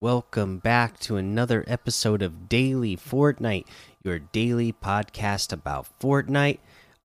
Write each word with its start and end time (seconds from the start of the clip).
Welcome 0.00 0.58
back 0.58 1.00
to 1.00 1.16
another 1.16 1.64
episode 1.66 2.22
of 2.22 2.48
Daily 2.48 2.96
Fortnite, 2.96 3.66
your 4.04 4.20
daily 4.20 4.72
podcast 4.72 5.52
about 5.52 5.88
Fortnite. 5.98 6.60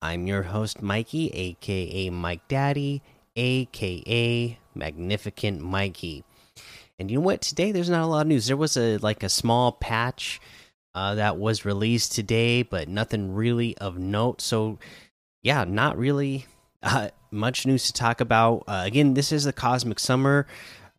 I'm 0.00 0.28
your 0.28 0.44
host, 0.44 0.80
Mikey, 0.80 1.30
aka 1.30 2.10
Mike 2.10 2.46
Daddy, 2.46 3.02
aka 3.34 4.56
Magnificent 4.76 5.60
Mikey. 5.62 6.22
And 6.96 7.10
you 7.10 7.18
know 7.18 7.24
what? 7.24 7.40
Today 7.40 7.72
there's 7.72 7.90
not 7.90 8.04
a 8.04 8.06
lot 8.06 8.20
of 8.20 8.28
news. 8.28 8.46
There 8.46 8.56
was 8.56 8.76
a 8.76 8.98
like 8.98 9.24
a 9.24 9.28
small 9.28 9.72
patch 9.72 10.40
uh, 10.94 11.16
that 11.16 11.38
was 11.38 11.64
released 11.64 12.12
today, 12.12 12.62
but 12.62 12.88
nothing 12.88 13.34
really 13.34 13.76
of 13.78 13.98
note. 13.98 14.40
So, 14.40 14.78
yeah, 15.42 15.64
not 15.64 15.98
really 15.98 16.46
uh, 16.84 17.08
much 17.32 17.66
news 17.66 17.86
to 17.86 17.92
talk 17.92 18.20
about. 18.20 18.62
Uh, 18.68 18.84
again, 18.86 19.14
this 19.14 19.32
is 19.32 19.42
the 19.42 19.52
Cosmic 19.52 19.98
Summer. 19.98 20.46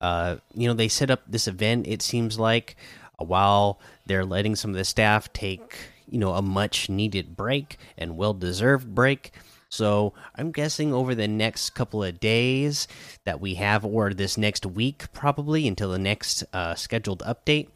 Uh, 0.01 0.37
you 0.53 0.67
know, 0.67 0.73
they 0.73 0.87
set 0.87 1.09
up 1.09 1.21
this 1.27 1.47
event. 1.47 1.87
It 1.87 2.01
seems 2.01 2.39
like 2.39 2.75
uh, 3.19 3.25
while 3.25 3.79
they're 4.05 4.25
letting 4.25 4.55
some 4.55 4.71
of 4.71 4.77
the 4.77 4.85
staff 4.85 5.31
take, 5.33 5.75
you 6.09 6.19
know, 6.19 6.33
a 6.33 6.41
much 6.41 6.89
needed 6.89 7.35
break 7.35 7.77
and 7.97 8.17
well 8.17 8.33
deserved 8.33 8.93
break. 8.93 9.31
So 9.69 10.13
I'm 10.35 10.51
guessing 10.51 10.93
over 10.93 11.13
the 11.13 11.27
next 11.27 11.71
couple 11.71 12.03
of 12.03 12.19
days 12.19 12.87
that 13.25 13.41
we 13.41 13.55
have, 13.55 13.83
or 13.83 14.13
this 14.13 14.37
next 14.37 14.65
week 14.65 15.11
probably 15.11 15.67
until 15.67 15.91
the 15.91 15.99
next 15.99 16.43
uh, 16.53 16.75
scheduled 16.75 17.19
update. 17.19 17.69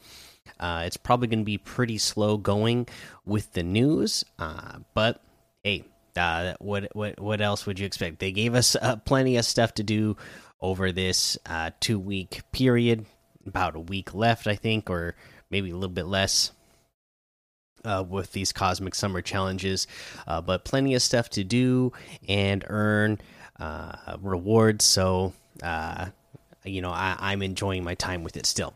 Uh, 0.60 0.84
it's 0.86 0.98
probably 0.98 1.28
going 1.28 1.40
to 1.40 1.46
be 1.46 1.58
pretty 1.58 1.98
slow 1.98 2.38
going 2.38 2.88
with 3.26 3.52
the 3.54 3.64
news, 3.64 4.24
uh, 4.38 4.78
but 4.94 5.22
hey, 5.64 5.84
uh, 6.16 6.54
what 6.60 6.96
what 6.96 7.20
what 7.20 7.42
else 7.42 7.66
would 7.66 7.80
you 7.80 7.86
expect? 7.86 8.20
They 8.20 8.32
gave 8.32 8.54
us 8.54 8.76
uh, 8.76 8.98
plenty 8.98 9.38
of 9.38 9.46
stuff 9.46 9.74
to 9.76 9.84
do 9.84 10.18
over 10.62 10.92
this 10.92 11.38
uh, 11.46 11.72
two 11.80 12.00
week 12.00 12.42
period. 12.52 13.06
About 13.46 13.76
a 13.76 13.80
week 13.80 14.14
left, 14.14 14.46
I 14.46 14.56
think, 14.56 14.90
or 14.90 15.16
maybe 15.50 15.72
a 15.72 15.74
little 15.74 15.90
bit 15.90 16.06
less. 16.06 16.52
Uh, 17.84 18.06
with 18.08 18.32
these 18.32 18.52
cosmic 18.52 18.94
summer 18.94 19.24
challenges, 19.24 19.88
uh, 20.28 20.40
but 20.40 20.64
plenty 20.64 20.94
of 20.94 21.02
stuff 21.02 21.32
to 21.32 21.44
do 21.44 21.92
and 22.30 22.64
earn 22.68 23.20
uh, 23.60 24.18
rewards. 24.22 24.86
So, 24.86 25.34
uh, 25.64 26.10
you 26.64 26.84
know, 26.84 26.92
I, 26.92 27.34
am 27.34 27.42
enjoying 27.42 27.84
my 27.84 27.96
time 27.96 28.24
with 28.24 28.38
it 28.38 28.46
still. 28.46 28.76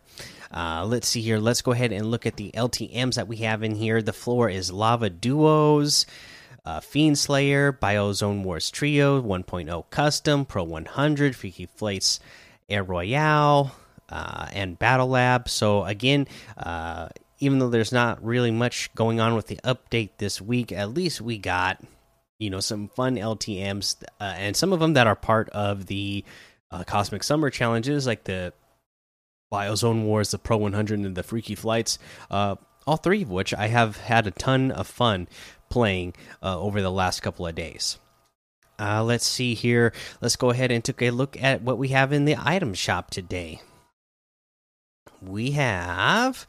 Uh, 0.52 0.86
let's 0.88 1.08
see 1.08 1.22
here. 1.22 1.38
Let's 1.38 1.62
go 1.62 1.72
ahead 1.72 1.92
and 1.92 2.10
look 2.10 2.26
at 2.26 2.36
the 2.36 2.50
LTMs 2.56 3.14
that 3.14 3.28
we 3.28 3.38
have 3.38 3.62
in 3.62 3.76
here. 3.76 4.02
The 4.02 4.12
floor 4.12 4.50
is 4.50 4.72
Lava 4.72 5.12
Duos 5.12 6.08
uh, 6.66 6.80
Fiend 6.80 7.18
Slayer, 7.18 7.72
Biozone 7.72 8.44
Wars 8.44 8.70
Trio, 8.72 9.22
1.0 9.22 9.90
Custom, 9.90 10.46
Pro 10.46 10.64
100, 10.64 11.36
Freaky 11.36 11.68
Flights 11.68 12.20
Air 12.70 12.84
Royale, 12.84 13.76
uh, 14.10 14.48
and 14.54 14.80
Battle 14.80 15.08
Lab. 15.08 15.48
So, 15.50 15.84
again, 15.84 16.28
uh, 16.58 17.10
even 17.40 17.60
though 17.60 17.70
there's 17.70 17.92
not 17.92 18.24
really 18.24 18.52
much 18.52 18.94
going 18.96 19.20
on 19.20 19.36
with 19.36 19.48
the 19.48 19.60
update 19.64 20.12
this 20.18 20.42
week, 20.42 20.72
at 20.72 20.94
least 20.94 21.22
we 21.22 21.38
got, 21.38 21.84
you 22.40 22.50
know, 22.50 22.60
some 22.60 22.88
fun 22.90 23.16
LTMs, 23.16 24.04
uh, 24.20 24.34
and 24.38 24.56
some 24.56 24.74
of 24.74 24.80
them 24.80 24.94
that 24.94 25.08
are 25.08 25.16
part 25.16 25.50
of 25.50 25.86
the 25.86 26.24
uh, 26.72 26.84
Cosmic 26.84 27.24
Summer 27.24 27.50
challenges, 27.50 28.08
like 28.08 28.24
the 28.24 28.54
Biozone 29.52 30.04
Wars, 30.04 30.32
the 30.32 30.40
Pro 30.40 30.58
100, 30.58 31.00
and 31.00 31.16
the 31.16 31.24
Freaky 31.24 31.56
Flights. 31.56 32.00
Uh, 32.32 32.56
all 32.88 32.98
three 32.98 33.24
of 33.24 33.32
which 33.32 33.54
I 33.54 33.68
have 33.68 33.98
had 33.98 34.28
a 34.28 34.32
ton 34.32 34.72
of 34.72 34.88
fun 34.88 35.28
playing 35.70 36.14
uh, 36.42 36.60
over 36.60 36.82
the 36.82 36.92
last 36.92 37.22
couple 37.22 37.48
of 37.48 37.56
days. 37.56 37.98
Uh, 38.80 39.04
let's 39.04 39.26
see 39.26 39.54
here. 39.54 39.94
Let's 40.22 40.36
go 40.36 40.50
ahead 40.50 40.72
and 40.72 40.84
take 40.84 41.02
a 41.02 41.12
look 41.12 41.42
at 41.42 41.62
what 41.62 41.78
we 41.78 41.90
have 41.90 42.12
in 42.12 42.26
the 42.26 42.36
item 42.38 42.74
shop 42.74 43.10
today. 43.10 43.62
We 45.22 45.52
have, 45.52 46.46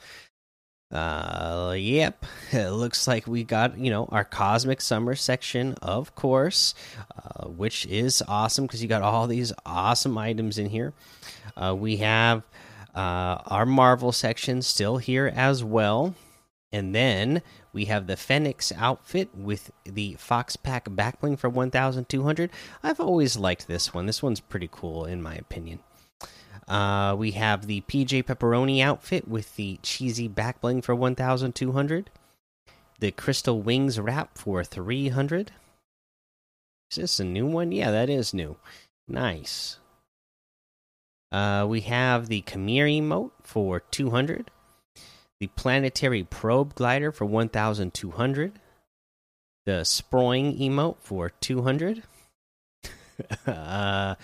uh, 0.90 1.74
yep, 1.78 2.26
it 2.52 2.70
looks 2.70 3.06
like 3.06 3.26
we 3.26 3.44
got 3.44 3.78
you 3.78 3.90
know 3.90 4.08
our 4.10 4.24
cosmic 4.24 4.80
summer 4.80 5.14
section, 5.14 5.74
of 5.82 6.14
course, 6.14 6.74
uh, 7.16 7.46
which 7.46 7.86
is 7.86 8.22
awesome 8.26 8.66
because 8.66 8.82
you 8.82 8.88
got 8.88 9.02
all 9.02 9.26
these 9.28 9.52
awesome 9.64 10.18
items 10.18 10.58
in 10.58 10.68
here. 10.68 10.92
Uh, 11.56 11.74
we 11.78 11.98
have 11.98 12.42
uh, 12.96 13.38
our 13.46 13.66
Marvel 13.66 14.10
section 14.10 14.62
still 14.62 14.96
here 14.96 15.32
as 15.34 15.62
well. 15.62 16.14
And 16.72 16.94
then 16.94 17.42
we 17.76 17.84
have 17.84 18.06
the 18.06 18.16
Phoenix 18.16 18.72
outfit 18.74 19.28
with 19.34 19.70
the 19.84 20.14
Fox 20.14 20.56
Pack 20.56 20.86
backbling 20.86 21.38
for 21.38 21.50
1200. 21.50 22.50
I've 22.82 23.00
always 23.00 23.36
liked 23.36 23.68
this 23.68 23.92
one. 23.92 24.06
This 24.06 24.22
one's 24.22 24.40
pretty 24.40 24.70
cool, 24.72 25.04
in 25.04 25.22
my 25.22 25.34
opinion. 25.34 25.80
Uh, 26.66 27.14
we 27.18 27.32
have 27.32 27.66
the 27.66 27.82
PJ 27.82 28.24
Pepperoni 28.24 28.80
outfit 28.80 29.28
with 29.28 29.56
the 29.56 29.78
cheesy 29.82 30.26
backbling 30.26 30.82
for 30.82 30.94
1200. 30.94 32.10
The 32.98 33.10
Crystal 33.10 33.60
Wings 33.60 34.00
wrap 34.00 34.38
for 34.38 34.64
300. 34.64 35.52
Is 36.90 36.96
this 36.96 37.20
a 37.20 37.24
new 37.24 37.44
one? 37.44 37.72
Yeah, 37.72 37.90
that 37.90 38.08
is 38.08 38.32
new. 38.32 38.56
Nice. 39.06 39.78
Uh, 41.30 41.66
we 41.68 41.82
have 41.82 42.28
the 42.28 42.40
Khmer 42.40 43.02
emote 43.02 43.32
for 43.42 43.80
200 43.80 44.50
the 45.40 45.48
planetary 45.48 46.24
probe 46.24 46.74
glider 46.74 47.12
for 47.12 47.24
1200 47.24 48.52
the 49.66 49.82
sproing 49.82 50.58
emote 50.60 50.96
for 51.00 51.30
200 51.40 52.02
uh, 53.46 54.14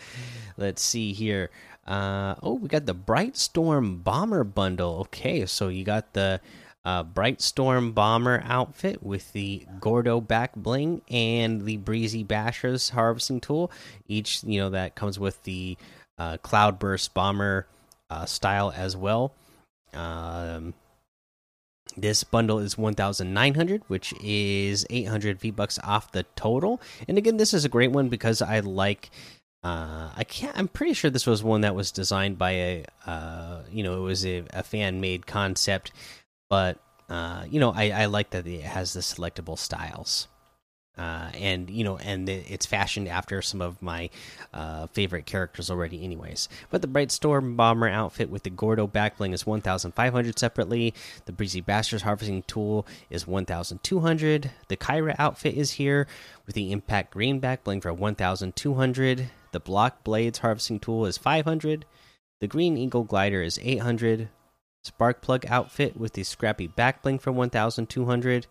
let's 0.57 0.83
see 0.83 1.13
here. 1.13 1.51
Uh, 1.87 2.35
oh 2.43 2.55
we 2.55 2.69
got 2.69 2.87
the 2.87 2.95
bright 2.95 3.37
storm 3.37 3.99
bomber 3.99 4.45
bundle. 4.45 5.01
Okay 5.01 5.47
so 5.47 5.69
you 5.69 5.85
got 5.85 6.13
the 6.13 6.41
uh, 6.85 7.03
bright 7.03 7.41
storm 7.41 7.93
bomber 7.93 8.43
outfit 8.45 9.03
with 9.03 9.33
the 9.33 9.67
gordo 9.81 10.21
back 10.21 10.55
bling 10.57 11.01
and 11.09 11.65
the 11.65 11.77
breezy 11.77 12.25
bashers 12.25 12.91
harvesting 12.91 13.41
tool. 13.41 13.71
Each 14.07 14.43
you 14.45 14.61
know 14.61 14.71
that 14.71 14.95
comes 14.95 15.19
with 15.19 15.43
the 15.45 15.77
uh, 16.19 16.37
cloudburst 16.39 17.15
bomber 17.15 17.67
uh, 18.11 18.27
style 18.27 18.73
as 18.77 18.97
well. 18.97 19.33
Um, 19.93 20.75
this 21.97 22.25
bundle 22.25 22.59
is 22.59 22.79
1900 23.35 23.83
which 23.89 24.15
is 24.23 24.87
800 24.89 25.39
V 25.41 25.51
bucks 25.51 25.79
off 25.85 26.13
the 26.13 26.25
total. 26.37 26.81
And 27.07 27.19
again, 27.19 27.37
this 27.37 27.53
is 27.53 27.65
a 27.65 27.69
great 27.69 27.93
one 27.93 28.09
because 28.09 28.41
I 28.41 28.61
like 28.61 29.11
uh, 29.65 30.11
I 30.17 30.25
can't. 30.25 30.59
I'm 30.59 30.67
pretty 30.67 30.93
sure 30.93 31.11
this 31.11 31.27
was 31.27 31.43
one 31.43 31.61
that 31.61 31.77
was 31.77 31.93
designed 31.93 32.37
by 32.37 32.51
a, 32.51 32.85
uh, 33.07 33.63
you 33.71 33.85
know, 33.85 33.97
it 33.97 34.01
was 34.01 34.27
a, 34.27 34.43
a 34.51 34.65
fan 34.65 35.01
made 35.01 35.27
concept, 35.27 35.93
but 36.51 36.79
uh, 37.09 37.45
you 37.49 37.61
know, 37.61 37.73
I, 37.73 37.91
I 37.91 38.05
like 38.07 38.31
that 38.31 38.47
it 38.47 38.63
has 38.63 38.93
the 38.93 39.01
selectable 39.01 39.57
styles 39.59 40.27
uh, 40.99 41.31
and 41.35 41.71
you 41.71 41.85
know, 41.85 41.97
and 41.97 42.29
it's 42.29 42.67
fashioned 42.67 43.09
after 43.09 43.41
some 43.41 43.63
of 43.63 43.81
my 43.81 44.11
uh, 44.53 44.87
favorite 44.89 45.25
characters 45.25 45.71
already, 45.71 46.05
anyways. 46.05 46.49
But 46.71 46.83
the 46.83 46.87
Bright 46.87 47.11
Storm 47.11 47.57
Bomber 47.57 47.89
outfit 47.89 48.29
with 48.29 48.43
the 48.43 48.51
Gordo 48.51 48.87
backbling 48.87 49.33
is 49.33 49.47
1,500 49.47 50.39
separately. 50.39 50.93
The 51.25 51.33
Breezy 51.33 51.63
Bashers 51.63 52.03
harvesting 52.03 52.43
tool 52.43 52.87
is 53.09 53.27
1,200. 53.27 54.51
The 54.69 54.77
Kyra 54.77 55.17
outfit 55.19 55.55
is 55.55 55.73
here 55.73 56.07
with 56.47 56.55
the 56.55 56.73
Impact 56.73 57.13
Green 57.13 57.41
backbling 57.41 57.81
for 57.81 57.93
1,200. 57.93 59.31
The 59.53 59.61
Block 59.61 60.05
Blades 60.05 60.41
harvesting 60.41 60.79
tool 60.79 61.07
is 61.07 61.17
500. 61.17 61.87
The 62.41 62.49
Green 62.49 62.77
Eagle 62.77 63.05
glider 63.05 63.43
is 63.43 63.59
800. 63.63 64.29
Spark 64.85 65.23
Plug 65.23 65.47
outfit 65.47 65.97
with 65.97 66.15
the 66.15 66.25
Scrappy 66.25 66.69
backbling 66.69 67.21
for 67.21 67.33
1,200 67.33 68.47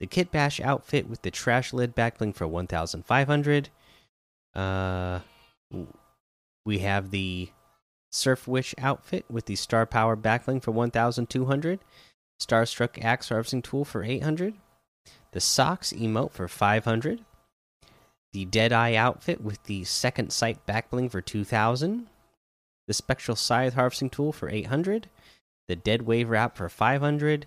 the 0.00 0.06
Kit 0.06 0.30
Bash 0.30 0.60
outfit 0.60 1.08
with 1.08 1.22
the 1.22 1.30
trash 1.30 1.72
lid 1.72 1.94
backbling 1.94 2.34
for 2.34 2.46
1,500. 2.46 3.70
Uh, 4.54 5.20
we 6.64 6.78
have 6.78 7.10
the 7.10 7.50
Surf 8.10 8.46
Witch 8.46 8.74
outfit 8.78 9.24
with 9.30 9.46
the 9.46 9.56
Star 9.56 9.86
Power 9.86 10.16
backbling 10.16 10.62
for 10.62 10.70
1,200. 10.70 11.80
Starstruck 12.40 13.02
Axe 13.02 13.30
Harvesting 13.30 13.62
Tool 13.62 13.84
for 13.84 14.02
800. 14.02 14.54
The 15.32 15.40
Socks 15.40 15.92
emote 15.92 16.32
for 16.32 16.48
500. 16.48 17.24
The 18.32 18.44
Deadeye 18.44 18.94
outfit 18.94 19.40
with 19.40 19.62
the 19.64 19.84
Second 19.84 20.32
Sight 20.32 20.64
backbling 20.66 21.10
for 21.10 21.22
2,000. 21.22 22.08
The 22.86 22.94
Spectral 22.94 23.36
Scythe 23.36 23.74
Harvesting 23.74 24.10
Tool 24.10 24.32
for 24.32 24.50
800. 24.50 25.08
The 25.68 25.76
Dead 25.76 26.02
Wave 26.02 26.28
Wrap 26.28 26.56
for 26.56 26.68
500 26.68 27.46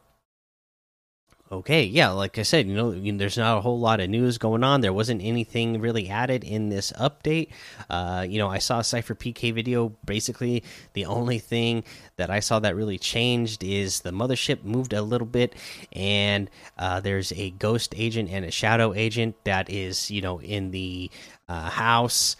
Okay, 1.51 1.83
yeah, 1.83 2.11
like 2.11 2.37
I 2.37 2.43
said, 2.43 2.65
you 2.65 2.75
know, 2.75 2.91
there's 2.93 3.37
not 3.37 3.57
a 3.57 3.61
whole 3.61 3.77
lot 3.77 3.99
of 3.99 4.09
news 4.09 4.37
going 4.37 4.63
on. 4.63 4.79
There 4.79 4.93
wasn't 4.93 5.21
anything 5.21 5.81
really 5.81 6.07
added 6.07 6.45
in 6.45 6.69
this 6.69 6.93
update. 6.93 7.49
Uh, 7.89 8.25
you 8.25 8.37
know, 8.37 8.47
I 8.47 8.59
saw 8.59 8.79
a 8.79 8.85
Cypher 8.85 9.15
PK 9.15 9.53
video. 9.53 9.89
Basically, 10.05 10.63
the 10.93 11.05
only 11.07 11.39
thing 11.39 11.83
that 12.15 12.29
I 12.29 12.39
saw 12.39 12.59
that 12.59 12.77
really 12.77 12.97
changed 12.97 13.65
is 13.65 13.99
the 13.99 14.11
mothership 14.11 14.63
moved 14.63 14.93
a 14.93 15.01
little 15.01 15.27
bit, 15.27 15.53
and 15.91 16.49
uh, 16.77 17.01
there's 17.01 17.33
a 17.33 17.49
ghost 17.51 17.93
agent 17.97 18.29
and 18.31 18.45
a 18.45 18.51
shadow 18.51 18.93
agent 18.93 19.35
that 19.43 19.69
is, 19.69 20.09
you 20.09 20.21
know, 20.21 20.39
in 20.39 20.71
the 20.71 21.11
uh, 21.49 21.69
house. 21.69 22.37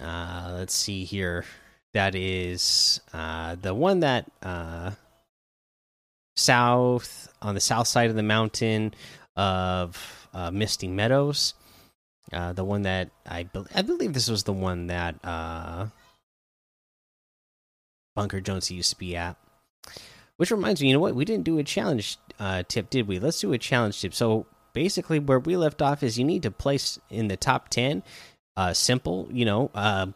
Uh, 0.00 0.52
let's 0.52 0.74
see 0.74 1.02
here. 1.02 1.44
That 1.94 2.14
is 2.14 3.00
uh, 3.12 3.56
the 3.60 3.74
one 3.74 4.00
that 4.00 4.30
uh, 4.40 4.92
south 6.36 7.32
on 7.42 7.54
the 7.54 7.60
south 7.60 7.88
side 7.88 8.10
of 8.10 8.16
the 8.16 8.22
mountain 8.22 8.94
of 9.36 10.28
uh, 10.34 10.50
Misty 10.50 10.88
Meadows. 10.88 11.54
Uh, 12.32 12.52
the 12.52 12.64
one 12.64 12.82
that 12.82 13.10
I 13.24 13.44
be 13.44 13.62
I 13.74 13.82
believe 13.82 14.12
this 14.12 14.28
was 14.28 14.44
the 14.44 14.52
one 14.52 14.88
that 14.88 15.14
uh, 15.22 15.86
Bunker 18.14 18.40
Jones 18.40 18.70
used 18.70 18.90
to 18.90 18.98
be 18.98 19.16
at. 19.16 19.36
Which 20.36 20.50
reminds 20.50 20.82
me, 20.82 20.88
you 20.88 20.94
know 20.94 21.00
what? 21.00 21.14
We 21.14 21.24
didn't 21.24 21.44
do 21.44 21.58
a 21.58 21.64
challenge 21.64 22.18
uh, 22.38 22.62
tip, 22.68 22.90
did 22.90 23.08
we? 23.08 23.18
Let's 23.18 23.40
do 23.40 23.52
a 23.52 23.58
challenge 23.58 24.00
tip. 24.00 24.12
So 24.12 24.46
basically, 24.72 25.18
where 25.18 25.38
we 25.38 25.56
left 25.56 25.80
off 25.80 26.02
is 26.02 26.18
you 26.18 26.24
need 26.24 26.42
to 26.42 26.50
place 26.50 26.98
in 27.08 27.28
the 27.28 27.36
top 27.36 27.68
ten. 27.68 28.02
Uh, 28.56 28.72
simple, 28.72 29.28
you 29.30 29.44
know, 29.44 29.70
uh, 29.74 30.06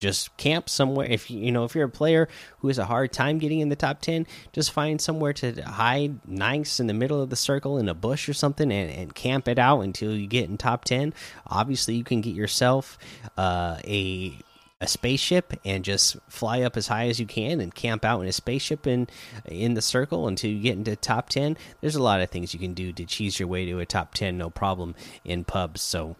just 0.00 0.36
camp 0.36 0.68
somewhere. 0.68 1.06
If 1.06 1.30
you 1.30 1.50
know 1.50 1.64
if 1.64 1.74
you're 1.74 1.86
a 1.86 1.90
player 1.90 2.28
who 2.58 2.68
has 2.68 2.78
a 2.78 2.84
hard 2.84 3.12
time 3.12 3.38
getting 3.38 3.60
in 3.60 3.68
the 3.68 3.76
top 3.76 4.00
10 4.00 4.26
just 4.52 4.72
find 4.72 5.00
somewhere 5.00 5.32
to 5.34 5.60
hide 5.62 6.26
nice 6.28 6.80
in 6.80 6.86
the 6.86 6.94
middle 6.94 7.20
of 7.20 7.30
the 7.30 7.36
circle 7.36 7.78
in 7.78 7.88
a 7.88 7.94
bush 7.94 8.28
or 8.28 8.34
something 8.34 8.70
and, 8.70 8.90
and 8.90 9.14
camp 9.14 9.48
it 9.48 9.58
out 9.58 9.80
until 9.80 10.14
you 10.14 10.26
get 10.26 10.48
in 10.48 10.56
top 10.56 10.84
10 10.84 11.12
obviously 11.46 11.94
you 11.94 12.04
can 12.04 12.20
get 12.20 12.34
yourself 12.34 12.98
uh, 13.36 13.78
a 13.84 14.38
a 14.80 14.86
spaceship 14.86 15.54
and 15.64 15.84
just 15.84 16.16
fly 16.28 16.62
up 16.62 16.76
as 16.76 16.86
high 16.86 17.08
as 17.08 17.18
you 17.18 17.26
can 17.26 17.60
and 17.60 17.74
camp 17.74 18.04
out 18.04 18.20
in 18.20 18.28
a 18.28 18.32
spaceship 18.32 18.86
in 18.86 19.08
in 19.44 19.74
the 19.74 19.82
circle 19.82 20.28
until 20.28 20.50
you 20.50 20.60
get 20.60 20.76
into 20.76 20.94
top 20.94 21.28
10 21.28 21.56
there's 21.80 21.96
a 21.96 22.02
lot 22.02 22.20
of 22.20 22.30
things 22.30 22.54
you 22.54 22.60
can 22.60 22.74
do 22.74 22.92
to 22.92 23.04
cheese 23.04 23.40
your 23.40 23.48
way 23.48 23.66
to 23.66 23.80
a 23.80 23.86
top 23.86 24.14
10 24.14 24.38
no 24.38 24.50
problem 24.50 24.94
in 25.24 25.42
pubs. 25.42 25.82
So 25.82 26.16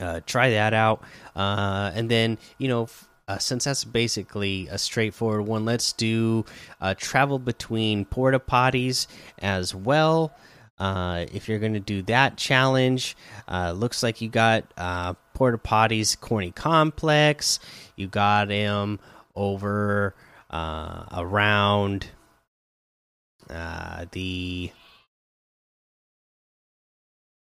uh, 0.00 0.20
try 0.26 0.50
that 0.50 0.74
out. 0.74 1.02
Uh, 1.34 1.90
and 1.94 2.10
then, 2.10 2.38
you 2.58 2.68
know, 2.68 2.88
uh, 3.26 3.38
since 3.38 3.64
that's 3.64 3.84
basically 3.84 4.68
a 4.68 4.76
straightforward 4.78 5.46
one, 5.46 5.64
let's 5.64 5.92
do 5.92 6.44
uh, 6.80 6.94
travel 6.96 7.38
between 7.38 8.04
porta 8.04 8.38
potties 8.38 9.06
as 9.38 9.74
well. 9.74 10.34
Uh, 10.78 11.24
if 11.32 11.48
you're 11.48 11.60
going 11.60 11.72
to 11.74 11.80
do 11.80 12.02
that 12.02 12.36
challenge, 12.36 13.16
uh, 13.48 13.72
looks 13.72 14.02
like 14.02 14.20
you 14.20 14.28
got 14.28 14.64
porta 15.32 15.56
potties, 15.56 16.18
corny 16.20 16.50
complex. 16.50 17.60
You 17.96 18.08
got 18.08 18.50
him 18.50 18.98
over 19.36 20.14
around 20.50 22.08
the 23.48 24.70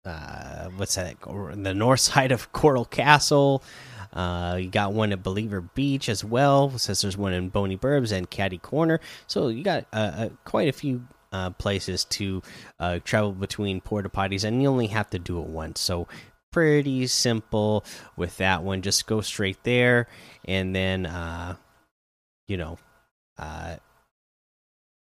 uh, 0.05 0.69
what's 0.75 0.95
that? 0.95 1.17
The 1.21 1.73
north 1.73 1.99
side 2.01 2.31
of 2.31 2.51
Coral 2.51 2.85
Castle. 2.85 3.63
Uh, 4.11 4.57
you 4.61 4.69
got 4.69 4.93
one 4.93 5.11
at 5.11 5.23
Believer 5.23 5.61
Beach 5.61 6.07
as 6.07 6.23
well. 6.23 6.77
Says 6.77 7.01
there's 7.01 7.17
one 7.17 7.33
in 7.33 7.49
Boney 7.49 7.77
Burbs 7.77 8.11
and 8.11 8.29
Caddy 8.29 8.59
Corner. 8.59 8.99
So 9.27 9.47
you 9.47 9.63
got 9.63 9.85
uh, 9.91 10.11
uh, 10.15 10.29
quite 10.45 10.67
a 10.67 10.73
few 10.73 11.07
uh, 11.31 11.49
places 11.51 12.05
to 12.05 12.43
uh, 12.79 12.99
travel 13.03 13.31
between 13.31 13.81
porta 13.81 14.09
potties, 14.09 14.43
and 14.43 14.61
you 14.61 14.67
only 14.67 14.87
have 14.87 15.09
to 15.11 15.19
do 15.19 15.39
it 15.39 15.47
once. 15.47 15.81
So 15.81 16.07
pretty 16.51 17.07
simple 17.07 17.83
with 18.15 18.37
that 18.37 18.63
one. 18.63 18.83
Just 18.83 19.07
go 19.07 19.21
straight 19.21 19.63
there, 19.63 20.07
and 20.45 20.75
then 20.75 21.07
uh, 21.07 21.55
you 22.47 22.57
know, 22.57 22.77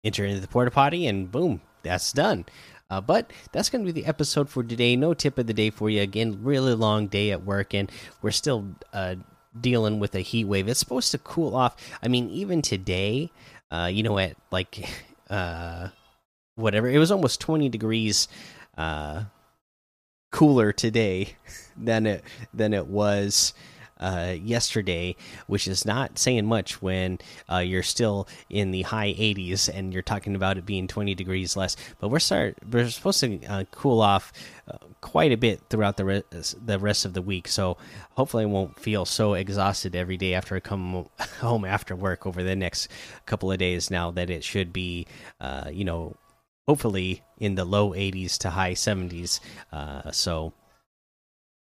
enter 0.05 0.25
into 0.25 0.41
the 0.41 0.47
porta 0.47 0.71
potty, 0.71 1.09
and 1.09 1.33
boom, 1.33 1.63
that's 1.83 2.13
done. 2.13 2.45
Uh, 2.91 3.01
but 3.01 3.33
that's 3.53 3.71
going 3.71 3.85
to 3.85 3.93
be 3.93 4.01
the 4.01 4.07
episode 4.07 4.51
for 4.51 4.63
today. 4.63 4.97
No 4.97 5.15
tip 5.15 5.39
of 5.39 5.47
the 5.47 5.55
day 5.55 5.71
for 5.71 5.89
you. 5.89 6.03
Again, 6.03 6.41
really 6.43 6.75
long 6.75 7.07
day 7.07 7.31
at 7.31 7.45
work, 7.45 7.73
and 7.73 7.91
we're 8.21 8.33
still 8.33 8.67
uh, 8.93 9.15
dealing 9.59 10.01
with 10.01 10.15
a 10.15 10.21
heat 10.21 10.45
wave. 10.45 10.69
It's 10.69 10.81
supposed 10.81 11.11
to 11.13 11.19
cool 11.19 11.55
off. 11.55 11.77
I 12.03 12.09
mean, 12.09 12.29
even 12.31 12.63
today, 12.63 13.31
uh, 13.71 13.91
you 13.93 14.03
know, 14.03 14.19
at 14.19 14.37
like 14.51 14.89
uh, 15.31 15.89
whatever, 16.57 16.89
it 16.89 16.99
was 16.99 17.13
almost 17.13 17.41
20 17.41 17.69
degrees 17.69 18.29
uh, 18.77 19.25
cooler 20.33 20.73
today 20.73 21.37
than 21.77 22.07
it 22.07 22.25
than 22.53 22.75
it 22.75 22.87
was 22.87 23.55
uh, 24.01 24.35
yesterday, 24.43 25.15
which 25.47 25.69
is 25.69 25.85
not 25.85 26.19
saying 26.19 26.47
much 26.47 26.83
when 26.83 27.19
uh, 27.51 27.59
you're 27.59 27.83
still 27.83 28.27
in 28.49 28.71
the 28.71 28.83
high 28.83 29.13
80s 29.13 29.69
and 29.69 29.93
you're 29.93 30.03
talking 30.03 30.35
about 30.35 30.59
it 30.59 30.67
being 30.67 30.89
20 30.89 31.15
degrees 31.15 31.57
less. 31.57 31.77
But 32.01 32.09
we're 32.09 32.19
start 32.19 32.57
we're 32.71 32.89
supposed 32.89 33.21
to 33.21 33.45
uh, 33.45 33.65
cool 33.71 34.01
off 34.01 34.33
uh, 34.69 34.79
quite 35.01 35.33
a 35.33 35.37
bit 35.37 35.61
throughout 35.69 35.97
the 35.97 36.05
re 36.05 36.23
the 36.31 36.79
rest 36.79 37.05
of 37.05 37.15
the 37.15 37.23
week. 37.23 37.49
So 37.49 37.77
hopefully, 38.13 38.45
I 38.45 38.47
won't 38.47 38.79
feel 38.81 39.05
so 39.05 39.35
exhausted 39.35 39.95
every 39.95 40.17
day 40.17 40.35
after 40.35 40.57
I 40.57 40.61
come 40.61 41.07
home 41.41 41.65
after 41.65 41.95
work 41.95 42.27
over 42.27 42.43
the 42.43 42.57
next 42.57 42.89
couple 43.27 43.53
of 43.53 43.59
days. 43.59 43.91
Now 43.91 44.11
that 44.13 44.31
it 44.31 44.45
should 44.45 44.73
be, 44.73 45.07
uh, 45.41 45.71
you 45.73 45.85
know, 45.85 46.17
hopefully 46.67 47.23
in 47.39 47.55
the 47.55 47.65
low 47.65 47.91
80s 47.91 48.39
to 48.39 48.51
high 48.51 48.75
70s. 48.75 49.41
Uh, 49.73 50.11
so 50.13 50.53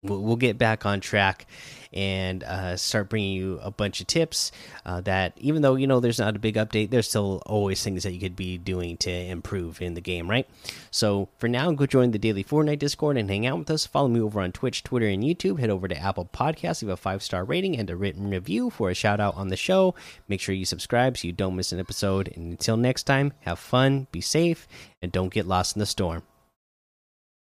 we'll, 0.03 0.35
get 0.35 0.57
back 0.57 0.85
on 0.85 0.99
track 0.99 1.47
and 1.91 2.43
uh, 2.43 2.77
start 2.77 3.09
bringing 3.09 3.33
you 3.33 3.59
a 3.63 3.71
bunch 3.71 4.01
of 4.01 4.07
tips 4.07 4.51
uh, 4.85 5.01
that 5.01 5.33
even 5.37 5.61
though 5.61 5.75
you 5.75 5.87
know 5.87 5.99
there's 5.99 6.19
not 6.19 6.35
a 6.35 6.39
big 6.39 6.55
update 6.55 6.91
there's 6.91 7.09
still 7.09 7.41
always 7.45 7.83
things 7.83 8.03
that 8.03 8.13
you 8.13 8.19
could 8.19 8.35
be 8.35 8.57
doing 8.57 8.97
to 8.97 9.09
improve 9.09 9.81
in 9.81 9.95
the 9.95 10.01
game 10.01 10.29
right? 10.29 10.47
So 10.91 11.29
for 11.37 11.47
now 11.47 11.71
go 11.71 11.85
join 11.85 12.11
the 12.11 12.19
daily 12.19 12.43
fortnite 12.43 12.79
discord 12.79 13.17
and 13.17 13.29
hang 13.29 13.47
out 13.47 13.57
with 13.57 13.71
us. 13.71 13.87
Follow 13.87 14.09
me 14.09 14.21
over 14.21 14.39
on 14.39 14.51
twitch 14.51 14.83
twitter 14.83 15.07
and 15.07 15.23
youtube. 15.23 15.59
Head 15.59 15.69
over 15.69 15.87
to 15.87 15.97
apple 15.97 16.29
podcasts 16.31 16.81
leave 16.81 16.89
a 16.89 16.97
five 16.97 17.23
star 17.23 17.43
rating 17.43 17.77
and 17.77 17.89
a 17.89 17.95
written 17.95 18.29
review 18.29 18.69
for 18.69 18.89
a 18.89 18.93
shout 18.93 19.19
out 19.19 19.35
on 19.35 19.47
the 19.47 19.57
show. 19.57 19.95
Make 20.27 20.41
sure 20.41 20.53
you 20.53 20.65
subscribe 20.65 21.17
so 21.17 21.27
you 21.27 21.33
don't 21.33 21.55
miss 21.55 21.71
an 21.71 21.79
episode. 21.79 22.31
And 22.35 22.51
until 22.51 22.77
next 22.77 23.03
time 23.03 23.33
have 23.41 23.57
fun 23.57 24.07
be 24.11 24.21
safe 24.21 24.67
and 25.01 25.11
don't 25.11 25.33
get 25.33 25.47
lost 25.47 25.75
in 25.75 25.79
the 25.79 25.85
storm 25.85 26.23